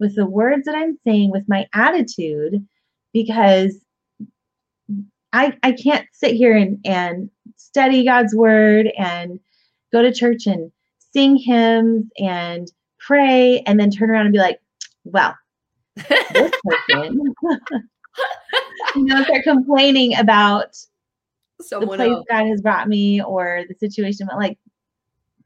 with 0.00 0.16
the 0.16 0.26
words 0.26 0.64
that 0.64 0.74
I'm 0.74 0.98
saying, 1.06 1.30
with 1.30 1.48
my 1.48 1.66
attitude, 1.74 2.66
because 3.12 3.76
I, 5.32 5.56
I 5.62 5.72
can't 5.72 6.06
sit 6.12 6.34
here 6.34 6.56
and, 6.56 6.78
and 6.84 7.30
study 7.56 8.04
God's 8.04 8.34
word 8.34 8.90
and 8.98 9.38
go 9.92 10.02
to 10.02 10.12
church 10.12 10.46
and 10.46 10.72
sing 11.12 11.36
hymns 11.36 12.06
and 12.18 12.70
pray 12.98 13.60
and 13.66 13.78
then 13.78 13.90
turn 13.90 14.10
around 14.10 14.26
and 14.26 14.32
be 14.32 14.38
like, 14.38 14.60
well, 15.04 15.36
this 15.96 16.52
person, 16.88 17.34
you 18.96 19.04
know, 19.04 19.22
start 19.22 19.42
complaining 19.44 20.16
about 20.16 20.72
the 21.58 21.64
Someone 21.64 21.98
place 21.98 22.10
else. 22.10 22.26
God 22.28 22.46
has 22.46 22.60
brought 22.60 22.88
me 22.88 23.22
or 23.22 23.64
the 23.68 23.74
situation, 23.74 24.26
but 24.28 24.38
like 24.38 24.58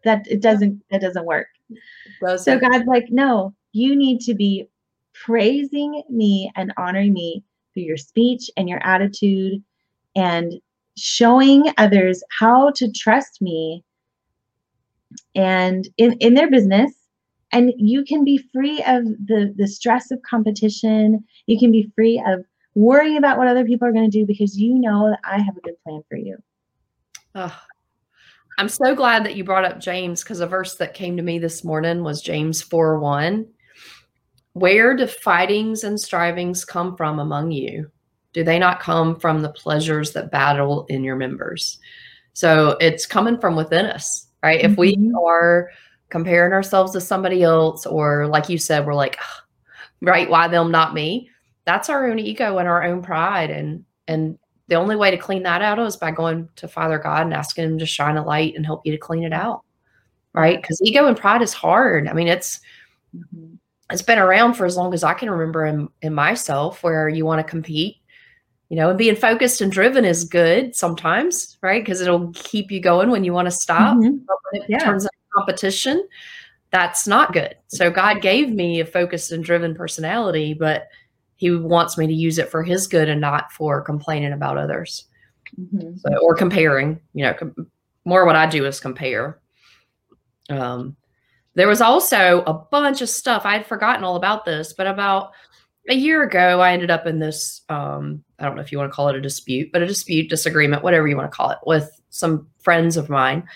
that 0.05 0.27
it 0.29 0.41
doesn't 0.41 0.83
that 0.91 1.01
doesn't 1.01 1.25
work. 1.25 1.49
does 2.21 2.45
So. 2.45 2.59
God's 2.59 2.87
like, 2.87 3.07
no, 3.11 3.55
you 3.75 3.97
need 3.97 4.21
to 4.21 4.35
be 4.35 4.69
praising 5.13 6.03
me 6.09 6.51
and 6.57 6.73
honoring 6.77 7.13
me 7.13 7.45
through 7.73 7.83
your 7.83 7.97
speech 7.97 8.49
and 8.57 8.69
your 8.69 8.81
attitude 8.87 9.63
and 10.17 10.55
showing 10.97 11.65
others 11.77 12.23
how 12.39 12.71
to 12.71 12.91
trust 12.93 13.43
me 13.43 13.85
and 15.35 15.89
in, 15.97 16.13
in 16.21 16.35
their 16.35 16.51
business 16.51 16.93
and 17.53 17.73
you 17.77 18.05
can 18.05 18.25
be 18.25 18.39
free 18.53 18.79
of 18.87 19.05
the 19.27 19.53
the 19.57 19.67
stress 19.67 20.11
of 20.13 20.23
competition 20.23 21.25
you 21.47 21.59
can 21.59 21.73
be 21.73 21.91
free 21.97 22.23
of 22.27 22.45
worrying 22.77 23.17
about 23.17 23.39
what 23.39 23.49
other 23.49 23.65
people 23.65 23.87
are 23.87 23.93
going 23.93 24.09
to 24.09 24.19
do 24.19 24.25
because 24.25 24.57
you 24.57 24.75
know 24.79 25.11
that 25.11 25.21
i 25.25 25.41
have 25.41 25.57
a 25.57 25.61
good 25.61 25.77
plan 25.85 26.01
for 26.09 26.17
you 26.17 26.37
Ugh. 27.35 27.53
I'm 28.57 28.69
so 28.69 28.95
glad 28.95 29.25
that 29.25 29.35
you 29.35 29.43
brought 29.43 29.65
up 29.65 29.81
James 29.81 30.23
because 30.23 30.41
a 30.41 30.47
verse 30.47 30.77
that 30.77 30.95
came 30.95 31.17
to 31.17 31.23
me 31.23 31.39
this 31.39 31.65
morning 31.65 32.05
was 32.05 32.23
James 32.23 32.63
4 32.63 33.01
1. 33.01 33.47
Where 34.55 34.97
do 34.97 35.07
fightings 35.09 35.83
and 35.83 36.01
strivings 36.01 36.65
come 36.65 36.97
from 36.97 37.19
among 37.19 37.51
you? 37.51 37.91
Do 38.33 38.45
they 38.45 38.59
not 38.59 38.81
come 38.81 39.19
from 39.19 39.43
the 39.43 39.49
pleasures 39.51 40.13
that 40.13 40.31
battle 40.31 40.87
in 40.89 41.03
your 41.05 41.17
members? 41.17 41.79
So 42.35 42.77
it's 42.81 43.07
coming 43.07 43.41
from 43.41 43.57
within 43.57 43.87
us, 43.87 44.29
right? 44.45 44.61
If 44.61 44.77
we 44.77 44.97
Mhm. 44.97 45.13
are 45.25 45.71
comparing 46.11 46.53
ourselves 46.53 46.93
to 46.93 47.01
somebody 47.01 47.43
else, 47.43 47.87
or 47.87 48.27
like 48.29 48.49
you 48.49 48.59
said, 48.59 48.87
we're 48.87 48.95
like, 48.95 49.19
"Ugh, 49.21 49.45
right, 50.03 50.31
why 50.31 50.49
them, 50.49 50.71
not 50.73 50.95
me? 50.95 51.31
That's 51.67 51.91
our 51.91 52.09
own 52.11 52.19
ego 52.21 52.59
and 52.59 52.69
our 52.69 52.85
own 52.85 53.03
pride. 53.03 53.51
And 53.51 53.85
and 54.09 54.39
the 54.69 54.77
only 54.77 54.97
way 54.97 55.11
to 55.13 55.19
clean 55.19 55.43
that 55.45 55.63
out 55.63 55.79
is 55.81 55.97
by 55.97 56.11
going 56.13 56.49
to 56.57 56.69
Father 56.69 56.99
God 56.99 57.23
and 57.27 57.35
asking 57.35 57.65
Him 57.65 57.79
to 57.81 57.87
shine 57.87 58.17
a 58.19 58.25
light 58.25 58.55
and 58.57 58.67
help 58.67 58.83
you 58.87 58.93
to 58.93 58.99
clean 58.99 59.25
it 59.25 59.33
out, 59.35 59.63
right? 60.35 60.61
Because 60.63 60.81
ego 60.85 61.07
and 61.07 61.17
pride 61.19 61.43
is 61.43 61.55
hard. 61.55 62.09
I 62.09 62.15
mean, 62.15 62.29
it's 62.29 62.61
Mhm. 63.17 63.59
It's 63.95 64.03
been 64.03 64.19
around 64.19 64.55
for 64.55 64.67
as 64.67 64.77
long 64.77 64.93
as 64.93 65.05
I 65.05 65.15
can 65.15 65.31
remember 65.31 65.65
in 65.65 65.89
in 66.03 66.13
myself, 66.13 66.83
where 66.83 67.09
you 67.09 67.25
want 67.25 67.39
to 67.39 67.49
compete, 67.51 67.97
you 68.69 68.77
know, 68.77 68.91
and 68.91 68.99
being 68.99 69.15
focused 69.17 69.61
and 69.61 69.71
driven 69.71 70.05
is 70.05 70.25
good 70.25 70.75
sometimes, 70.75 71.57
right? 71.63 71.81
Because 71.83 72.01
it'll 72.01 72.31
keep 72.35 72.71
you 72.73 72.81
going 72.81 73.11
when 73.11 73.23
you 73.25 73.33
want 73.33 73.47
to 73.47 73.53
stop. 73.53 73.97
Mhm. 73.97 74.27
But 74.27 74.37
when 74.51 74.63
it 74.63 74.69
Yeah. 74.71 74.79
turns 74.81 75.05
into 75.05 75.13
competition, 75.33 76.07
that's 76.71 77.07
not 77.07 77.33
good. 77.33 77.55
So 77.69 77.89
God 77.91 78.21
gave 78.21 78.51
me 78.51 78.81
a 78.81 78.85
focused 78.85 79.31
and 79.31 79.45
driven 79.45 79.75
personality, 79.77 80.55
but 80.55 80.89
He 81.37 81.51
wants 81.53 81.97
me 81.97 82.07
to 82.09 82.13
use 82.13 82.39
it 82.39 82.49
for 82.51 82.63
His 82.65 82.87
good 82.89 83.09
and 83.09 83.21
not 83.21 83.53
for 83.53 83.81
complaining 83.81 84.33
about 84.33 84.59
others 84.59 85.05
Mhm. 85.61 85.99
so, 86.01 86.17
or 86.19 86.35
comparing. 86.35 86.99
You 87.13 87.27
know, 87.27 87.35
com- 87.35 87.71
more 88.05 88.25
what 88.27 88.35
I 88.37 88.47
do 88.47 88.65
is 88.67 88.81
compare. 88.81 89.39
Um, 90.51 90.97
there 91.55 91.69
was 91.69 91.81
also 91.81 92.43
a 92.47 92.53
bunch 92.53 93.01
of 93.01 93.09
stuff 93.09 93.43
I 93.45 93.53
had 93.57 93.67
forgotten 93.67 94.05
all 94.05 94.17
about 94.17 94.45
this, 94.45 94.73
but 94.73 94.87
about 94.87 95.33
a 95.89 95.95
year 95.95 96.23
ago, 96.23 96.61
I 96.61 96.73
ended 96.73 96.91
up 96.91 97.07
in 97.07 97.19
this. 97.19 97.63
Um, 97.69 98.25
I 98.39 98.45
don't 98.45 98.57
know 98.57 98.63
if 98.63 98.73
you 98.73 98.79
want 98.79 98.91
to 98.91 98.95
call 98.95 99.09
it 99.09 99.17
a 99.17 99.21
dispute, 99.21 99.71
but 99.73 99.83
a 99.83 99.87
dispute, 99.87 100.29
disagreement, 100.29 100.83
whatever 100.83 101.07
you 101.07 101.17
want 101.17 101.31
to 101.31 101.37
call 101.37 101.51
it, 101.51 101.59
with 101.67 101.91
some 102.11 102.49
friends 102.59 102.97
of 102.97 103.09
mine, 103.09 103.47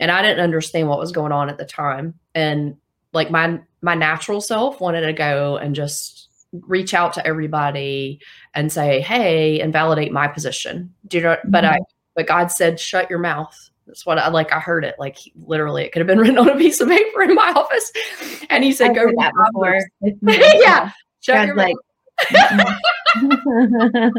and 0.00 0.10
I 0.10 0.22
didn't 0.22 0.42
understand 0.42 0.88
what 0.88 0.98
was 0.98 1.12
going 1.12 1.32
on 1.32 1.48
at 1.48 1.58
the 1.58 1.64
time, 1.64 2.14
and 2.34 2.76
like 3.12 3.30
my 3.30 3.60
my 3.82 3.94
natural 3.94 4.40
self 4.40 4.80
wanted 4.80 5.02
to 5.02 5.12
go 5.12 5.56
and 5.56 5.74
just 5.74 6.28
reach 6.52 6.94
out 6.94 7.12
to 7.14 7.26
everybody 7.26 8.20
and 8.54 8.72
say, 8.72 9.00
"Hey," 9.00 9.60
and 9.60 9.72
validate 9.72 10.12
my 10.12 10.28
position. 10.28 10.92
Do 11.06 11.18
you 11.18 11.22
know? 11.22 11.36
But 11.44 11.64
I, 11.64 11.78
but 12.14 12.26
God 12.26 12.50
said, 12.50 12.80
"Shut 12.80 13.08
your 13.08 13.18
mouth." 13.20 13.70
That's 13.86 14.04
what 14.04 14.18
I 14.18 14.28
like. 14.28 14.52
I 14.52 14.60
heard 14.60 14.84
it 14.84 14.96
like 14.98 15.18
literally. 15.46 15.84
It 15.84 15.92
could 15.92 16.00
have 16.00 16.06
been 16.06 16.18
written 16.22 16.38
on 16.38 16.48
a 16.48 16.56
piece 16.56 16.80
of 16.80 16.88
paper 16.88 17.22
in 17.22 17.34
my 17.34 17.52
office, 17.54 17.92
and 18.50 18.64
He 18.64 18.72
said, 18.72 18.90
I've 18.90 18.96
"Go 18.96 19.04
read 19.04 19.16
that 19.18 19.32
Proverbs." 19.32 19.84
before. 20.02 20.34
Yeah. 20.60 20.90
Shut 21.20 21.46
your 21.46 21.56
like, 21.56 21.74
I 22.30 24.10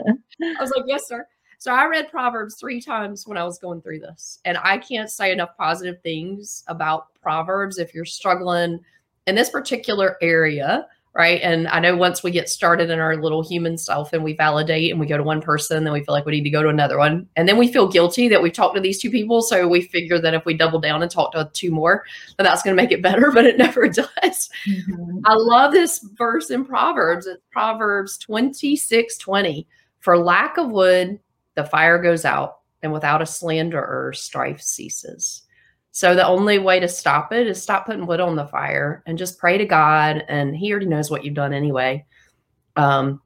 was 0.60 0.72
like, 0.76 0.86
"Yes, 0.88 1.08
sir." 1.08 1.26
So 1.60 1.74
I 1.74 1.86
read 1.86 2.10
Proverbs 2.12 2.58
three 2.60 2.82
times 2.82 3.26
when 3.26 3.38
I 3.38 3.44
was 3.44 3.58
going 3.60 3.82
through 3.82 4.00
this, 4.00 4.40
and 4.46 4.58
I 4.62 4.78
can't 4.78 5.10
say 5.10 5.32
enough 5.32 5.56
positive 5.58 6.02
things 6.02 6.64
about 6.68 7.08
Proverbs. 7.22 7.78
If 7.78 7.94
you're 7.94 8.06
struggling 8.06 8.80
in 9.26 9.36
this 9.36 9.50
particular 9.50 10.18
area, 10.22 10.88
right? 11.18 11.42
And 11.42 11.68
I 11.70 11.80
know 11.80 11.96
once 11.96 12.22
we 12.22 12.30
get 12.30 12.48
started 12.48 12.92
in 12.92 13.00
our 13.00 13.18
little 13.18 13.44
human 13.44 13.76
self 13.76 14.14
and 14.14 14.24
we 14.24 14.34
validate 14.34 14.92
and 14.92 15.00
we 15.00 15.08
go 15.08 15.18
to 15.18 15.24
one 15.24 15.42
person, 15.42 15.84
then 15.84 15.92
we 15.92 16.04
feel 16.04 16.14
like 16.14 16.26
we 16.26 16.32
need 16.34 16.44
to 16.44 16.52
go 16.52 16.62
to 16.62 16.70
another 16.70 17.00
one. 17.00 17.28
And 17.36 17.50
then 17.50 17.58
we 17.58 17.74
feel 17.74 17.88
guilty 17.88 18.28
that 18.28 18.44
we've 18.44 18.54
talked 18.54 18.76
to 18.76 18.82
these 18.82 19.02
two 19.02 19.10
people. 19.10 19.42
So 19.42 19.68
we 19.68 19.82
figure 19.82 20.22
that 20.22 20.36
if 20.36 20.46
we 20.46 20.54
double 20.54 20.80
down 20.80 21.02
and 21.02 21.10
talk 21.10 21.32
to 21.32 21.50
two 21.54 21.72
more, 21.72 22.06
then 22.38 22.46
that's 22.46 22.62
going 22.62 22.78
to 22.78 22.82
make 22.82 22.92
it 22.92 23.02
better, 23.02 23.32
but 23.34 23.46
it 23.46 23.58
never 23.58 23.90
does. 23.90 24.50
Mm-hmm. 24.68 25.22
I 25.26 25.34
love 25.34 25.72
this 25.72 26.06
verse 26.14 26.52
in 26.52 26.64
Proverbs. 26.64 27.26
It's 27.26 27.42
Proverbs 27.52 28.20
26 28.20 29.18
20. 29.18 29.68
For 30.02 30.20
lack 30.20 30.60
of 30.60 30.70
wood, 30.70 31.20
the 31.56 31.66
fire 31.66 32.00
goes 32.00 32.26
out, 32.26 32.60
and 32.84 32.94
without 32.94 33.24
a 33.24 33.26
slanderer, 33.26 34.14
strife 34.14 34.62
ceases. 34.62 35.47
So 35.98 36.14
the 36.14 36.28
only 36.28 36.60
way 36.60 36.80
to 36.80 36.88
stop 36.88 37.34
it 37.34 37.48
is 37.48 37.60
stop 37.60 37.88
putting 37.88 38.06
wood 38.06 38.20
on 38.20 38.36
the 38.36 38.46
fire 38.46 39.02
and 39.08 39.18
just 39.18 39.40
pray 39.40 39.58
to 39.58 39.66
God. 39.66 40.24
And 40.28 40.56
He 40.56 40.70
already 40.70 40.86
knows 40.86 41.10
what 41.10 41.26
you've 41.26 41.34
done 41.34 41.54
anyway. 41.54 42.06
Um, 42.76 43.20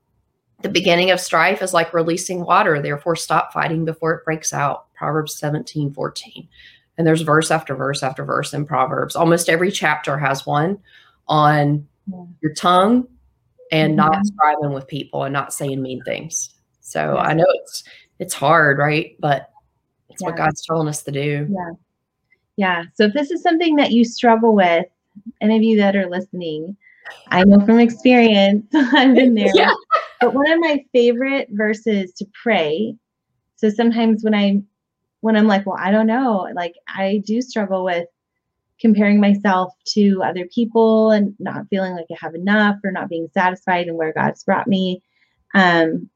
the 0.62 0.70
beginning 0.70 1.12
of 1.12 1.20
strife 1.20 1.62
is 1.62 1.74
like 1.74 1.94
releasing 1.94 2.46
water. 2.46 2.82
Therefore, 2.82 3.18
stop 3.18 3.51
fighting 3.51 3.84
before 3.84 4.13
it 4.13 4.24
breaks 4.24 4.54
out. 4.54 4.86
Proverbs 4.94 5.38
17, 5.38 5.92
14. 5.92 6.48
And 6.98 7.06
there's 7.06 7.24
verse 7.24 7.51
after 7.51 7.75
verse 7.75 8.04
after 8.04 8.24
verse 8.24 8.54
in 8.54 8.66
Proverbs. 8.66 9.18
Almost 9.18 9.50
every 9.50 9.70
chapter 9.70 10.18
has 10.18 10.46
one 10.46 10.80
on 11.28 11.86
your 12.40 12.54
tongue 12.54 13.06
and 13.74 13.98
mm-hmm. 14.00 14.12
not 14.12 14.25
striving 14.25 14.72
with 14.72 14.88
people 14.88 15.25
and 15.25 15.34
not 15.34 15.54
saying 15.54 15.82
mean 15.82 16.01
things. 16.06 16.51
So 16.80 17.18
I 17.18 17.34
know 17.34 17.48
it's 17.50 17.84
it's 18.20 18.34
hard, 18.34 18.78
right? 18.78 19.18
But 19.20 19.50
it's 20.08 20.22
yeah. 20.22 20.30
what 20.30 20.38
God's 20.38 20.66
telling 20.66 20.88
us 20.88 21.04
to 21.04 21.12
do. 21.12 21.50
Yeah. 21.51 21.72
Yeah. 22.62 22.84
So 22.94 23.06
if 23.06 23.13
this 23.13 23.32
is 23.32 23.41
something 23.41 23.75
that 23.77 23.89
you 23.89 24.06
struggle 24.06 24.53
with, 24.53 24.86
any 25.41 25.58
of 25.58 25.63
you 25.63 25.77
that 25.77 25.96
are 25.96 26.08
listening, 26.08 26.77
I 27.30 27.44
know 27.44 27.65
from 27.65 27.80
experience, 27.80 28.68
I've 28.75 29.15
been 29.15 29.34
there. 29.34 29.50
Yeah. 29.56 29.74
But 30.20 30.36
one 30.36 30.48
of 30.48 30.60
my 30.60 30.86
favorite 30.94 31.48
verses 31.53 32.13
to 32.13 32.25
pray. 32.44 32.96
So 33.56 33.72
sometimes 33.72 34.24
when 34.24 34.36
I'm, 34.36 34.68
when 35.22 35.36
I'm 35.36 35.48
like, 35.48 35.65
well, 35.65 35.80
I 35.80 35.89
don't 35.89 36.06
know, 36.06 36.48
like 36.53 36.75
I 36.88 37.24
do 37.25 37.41
struggle 37.41 37.84
with 37.84 38.06
comparing 38.80 39.20
myself 39.20 39.74
to 39.94 40.22
other 40.24 40.46
people 40.53 41.10
and 41.10 41.34
not 41.39 41.65
feeling 41.72 41.96
like 41.96 42.06
I 42.12 42.15
have 42.22 42.36
enough 42.36 42.75
or 42.84 42.91
not 42.91 43.10
being 43.10 43.27
satisfied 43.34 43.88
in 43.88 43.98
where 43.98 44.13
God's 44.13 44.44
brought 44.44 44.68
me. 44.68 45.01
Um, 45.56 46.12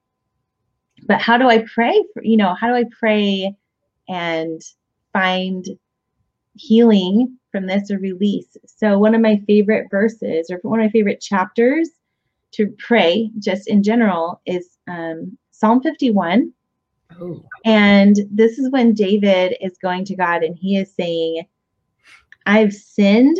but 1.07 1.19
how 1.21 1.39
do 1.39 1.49
I 1.49 1.65
pray 1.73 2.03
for, 2.13 2.23
you 2.23 2.37
know, 2.37 2.53
how 2.53 2.67
do 2.67 2.75
I 2.75 2.83
pray 2.99 3.55
and 4.07 4.61
find 5.11 5.65
healing 6.55 7.37
from 7.51 7.67
this 7.67 7.91
or 7.91 7.99
release. 7.99 8.57
So, 8.65 8.97
one 8.97 9.15
of 9.15 9.21
my 9.21 9.41
favorite 9.47 9.87
verses 9.89 10.49
or 10.49 10.59
one 10.63 10.79
of 10.79 10.85
my 10.85 10.91
favorite 10.91 11.21
chapters 11.21 11.89
to 12.53 12.73
pray, 12.79 13.31
just 13.39 13.67
in 13.67 13.83
general, 13.83 14.41
is 14.45 14.77
um, 14.87 15.37
Psalm 15.51 15.81
51. 15.81 16.51
Oh. 17.19 17.43
And 17.63 18.17
this 18.31 18.57
is 18.57 18.71
when 18.71 18.93
David 18.93 19.55
is 19.61 19.77
going 19.77 20.05
to 20.05 20.15
God 20.15 20.43
and 20.43 20.57
he 20.57 20.77
is 20.77 20.93
saying, 20.93 21.45
I've 22.45 22.73
sinned. 22.73 23.37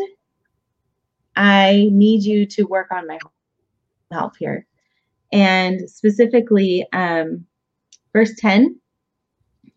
I 1.36 1.90
need 1.92 2.24
you 2.24 2.46
to 2.46 2.64
work 2.64 2.92
on 2.92 3.08
my 3.08 3.20
help 4.12 4.38
here. 4.38 4.66
And 5.34 5.90
specifically, 5.90 6.88
um, 6.94 7.46
verse 8.14 8.34
10 8.38 8.80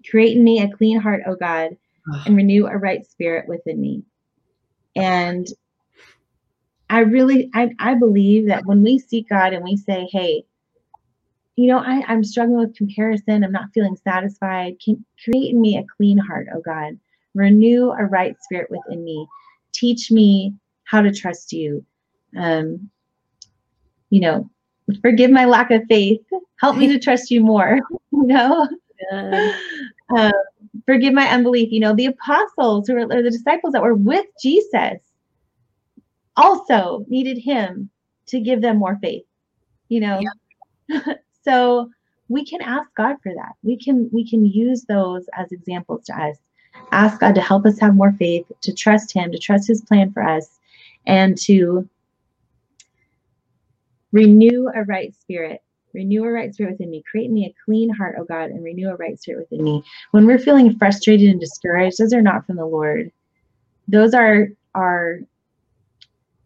create 0.08 0.36
in 0.36 0.44
me 0.44 0.62
a 0.62 0.70
clean 0.70 1.00
heart, 1.00 1.22
O 1.26 1.34
God 1.34 1.76
and 2.26 2.36
renew 2.36 2.66
a 2.66 2.76
right 2.76 3.06
spirit 3.06 3.48
within 3.48 3.80
me. 3.80 4.02
And 4.96 5.46
I 6.90 7.00
really, 7.00 7.50
I, 7.54 7.70
I 7.78 7.94
believe 7.94 8.46
that 8.48 8.64
when 8.64 8.82
we 8.82 8.98
seek 8.98 9.28
God 9.28 9.52
and 9.52 9.62
we 9.62 9.76
say, 9.76 10.08
hey, 10.10 10.44
you 11.56 11.66
know, 11.66 11.78
I, 11.78 12.04
I'm 12.06 12.22
struggling 12.22 12.58
with 12.58 12.76
comparison. 12.76 13.42
I'm 13.42 13.52
not 13.52 13.70
feeling 13.74 13.96
satisfied. 13.96 14.76
Can 14.82 15.04
create 15.24 15.52
in 15.52 15.60
me 15.60 15.76
a 15.76 15.84
clean 15.96 16.16
heart, 16.16 16.46
oh 16.54 16.60
God. 16.60 16.98
Renew 17.34 17.90
a 17.90 18.04
right 18.04 18.36
spirit 18.42 18.70
within 18.70 19.04
me. 19.04 19.26
Teach 19.72 20.10
me 20.10 20.54
how 20.84 21.02
to 21.02 21.12
trust 21.12 21.52
you. 21.52 21.84
Um, 22.36 22.90
you 24.10 24.20
know, 24.20 24.48
forgive 25.02 25.30
my 25.30 25.44
lack 25.44 25.70
of 25.70 25.82
faith. 25.88 26.20
Help 26.60 26.76
me 26.76 26.86
to 26.88 26.98
trust 26.98 27.30
you 27.30 27.40
more. 27.42 27.78
You 28.10 28.26
know, 28.26 28.68
yeah. 29.12 29.52
um, 30.16 30.32
forgive 30.88 31.12
my 31.12 31.28
unbelief. 31.28 31.70
You 31.70 31.80
know, 31.80 31.94
the 31.94 32.06
apostles 32.06 32.88
who 32.88 32.94
were 32.94 33.02
or 33.02 33.22
the 33.22 33.30
disciples 33.30 33.74
that 33.74 33.82
were 33.82 33.94
with 33.94 34.24
Jesus 34.42 35.00
also 36.34 37.04
needed 37.08 37.36
him 37.36 37.90
to 38.28 38.40
give 38.40 38.62
them 38.62 38.78
more 38.78 38.96
faith. 39.02 39.24
You 39.90 40.00
know, 40.00 40.20
yeah. 40.88 41.00
so 41.44 41.90
we 42.30 42.42
can 42.42 42.62
ask 42.62 42.88
God 42.96 43.16
for 43.22 43.34
that. 43.34 43.52
We 43.62 43.76
can 43.76 44.08
we 44.14 44.26
can 44.26 44.46
use 44.46 44.84
those 44.84 45.26
as 45.36 45.52
examples 45.52 46.06
to 46.06 46.18
us. 46.18 46.38
Ask 46.90 47.20
God 47.20 47.34
to 47.34 47.42
help 47.42 47.66
us 47.66 47.78
have 47.80 47.94
more 47.94 48.12
faith, 48.12 48.50
to 48.62 48.72
trust 48.72 49.12
Him, 49.12 49.30
to 49.32 49.38
trust 49.38 49.68
His 49.68 49.82
plan 49.82 50.10
for 50.10 50.22
us, 50.22 50.58
and 51.06 51.36
to 51.42 51.86
renew 54.10 54.70
a 54.74 54.84
right 54.84 55.14
spirit 55.20 55.60
Renew 55.94 56.24
a 56.24 56.30
right 56.30 56.52
spirit 56.52 56.72
within 56.72 56.90
me. 56.90 57.02
Create 57.10 57.26
in 57.26 57.34
me 57.34 57.46
a 57.46 57.54
clean 57.64 57.90
heart, 57.90 58.16
O 58.18 58.24
God, 58.24 58.50
and 58.50 58.62
renew 58.62 58.90
a 58.90 58.96
right 58.96 59.18
spirit 59.18 59.48
within 59.50 59.64
me. 59.64 59.82
When 60.10 60.26
we're 60.26 60.38
feeling 60.38 60.76
frustrated 60.78 61.30
and 61.30 61.40
discouraged, 61.40 61.98
those 61.98 62.12
are 62.12 62.22
not 62.22 62.46
from 62.46 62.56
the 62.56 62.66
Lord. 62.66 63.10
Those 63.88 64.14
are 64.14 64.48
our 64.74 65.20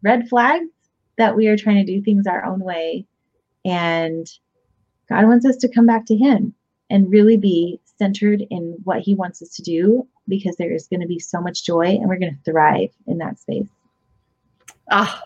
red 0.01 0.27
flags 0.29 0.69
that 1.17 1.35
we 1.35 1.47
are 1.47 1.57
trying 1.57 1.85
to 1.85 1.91
do 1.91 2.01
things 2.01 2.27
our 2.27 2.45
own 2.45 2.59
way. 2.59 3.05
And 3.65 4.27
God 5.09 5.25
wants 5.25 5.45
us 5.45 5.57
to 5.57 5.67
come 5.67 5.85
back 5.85 6.05
to 6.07 6.15
Him 6.15 6.53
and 6.89 7.11
really 7.11 7.37
be 7.37 7.79
centered 7.97 8.43
in 8.49 8.77
what 8.83 9.01
He 9.01 9.13
wants 9.13 9.41
us 9.41 9.49
to 9.55 9.61
do 9.61 10.07
because 10.27 10.55
there 10.55 10.73
is 10.73 10.87
going 10.87 11.01
to 11.01 11.07
be 11.07 11.19
so 11.19 11.41
much 11.41 11.65
joy 11.65 11.85
and 11.85 12.07
we're 12.07 12.19
going 12.19 12.33
to 12.33 12.51
thrive 12.51 12.89
in 13.07 13.17
that 13.17 13.39
space. 13.39 13.67
Ah, 14.89 15.23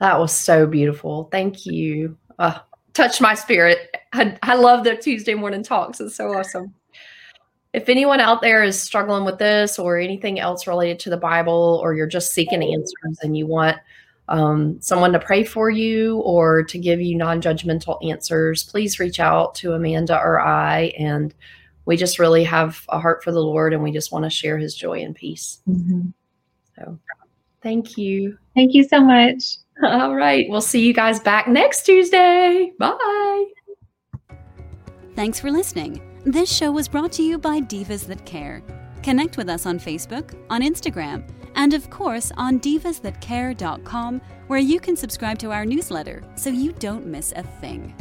that 0.00 0.18
was 0.18 0.32
so 0.32 0.66
beautiful. 0.66 1.28
Thank 1.30 1.66
you. 1.66 2.16
Ah, 2.38 2.64
touched 2.94 3.20
my 3.20 3.34
spirit. 3.34 3.94
I, 4.12 4.36
I 4.42 4.54
love 4.54 4.84
the 4.84 4.96
Tuesday 4.96 5.34
morning 5.34 5.62
talks. 5.62 6.00
It's 6.00 6.16
so 6.16 6.32
awesome. 6.32 6.74
If 7.72 7.88
anyone 7.88 8.18
out 8.18 8.42
there 8.42 8.64
is 8.64 8.80
struggling 8.80 9.24
with 9.24 9.38
this 9.38 9.78
or 9.78 9.98
anything 9.98 10.40
else 10.40 10.66
related 10.66 10.98
to 11.00 11.10
the 11.10 11.16
Bible, 11.16 11.80
or 11.82 11.94
you're 11.94 12.08
just 12.08 12.32
seeking 12.32 12.62
answers 12.62 13.18
and 13.22 13.36
you 13.36 13.46
want 13.46 13.76
um, 14.28 14.80
someone 14.80 15.12
to 15.12 15.20
pray 15.20 15.44
for 15.44 15.70
you 15.70 16.18
or 16.18 16.62
to 16.64 16.78
give 16.78 17.00
you 17.00 17.16
non 17.16 17.40
judgmental 17.40 17.98
answers, 18.08 18.64
please 18.64 18.98
reach 18.98 19.20
out 19.20 19.54
to 19.56 19.74
Amanda 19.74 20.18
or 20.18 20.40
I. 20.40 20.92
And 20.98 21.34
we 21.84 21.96
just 21.96 22.18
really 22.18 22.44
have 22.44 22.84
a 22.88 22.98
heart 22.98 23.22
for 23.22 23.32
the 23.32 23.40
Lord 23.40 23.72
and 23.72 23.82
we 23.82 23.92
just 23.92 24.12
want 24.12 24.24
to 24.24 24.30
share 24.30 24.58
his 24.58 24.74
joy 24.74 25.00
and 25.00 25.14
peace. 25.14 25.60
Mm-hmm. 25.68 26.08
So 26.76 26.98
thank 27.62 27.96
you. 27.98 28.38
Thank 28.54 28.74
you 28.74 28.84
so 28.84 29.00
much. 29.00 29.56
All 29.82 30.14
right. 30.14 30.46
We'll 30.48 30.60
see 30.60 30.86
you 30.86 30.92
guys 30.92 31.20
back 31.20 31.48
next 31.48 31.84
Tuesday. 31.84 32.72
Bye. 32.78 33.44
Thanks 35.16 35.40
for 35.40 35.50
listening. 35.50 36.02
This 36.24 36.54
show 36.54 36.70
was 36.70 36.88
brought 36.88 37.12
to 37.12 37.22
you 37.22 37.38
by 37.38 37.60
Divas 37.60 38.06
That 38.06 38.24
Care. 38.26 38.62
Connect 39.02 39.36
with 39.36 39.48
us 39.48 39.64
on 39.66 39.78
Facebook, 39.78 40.34
on 40.50 40.62
Instagram, 40.62 41.28
and 41.54 41.72
of 41.72 41.88
course 41.88 42.30
on 42.36 42.60
divasthatcare.com, 42.60 44.20
where 44.46 44.58
you 44.58 44.80
can 44.80 44.96
subscribe 44.96 45.38
to 45.38 45.50
our 45.50 45.64
newsletter 45.64 46.22
so 46.36 46.50
you 46.50 46.72
don't 46.72 47.06
miss 47.06 47.32
a 47.36 47.42
thing. 47.42 47.94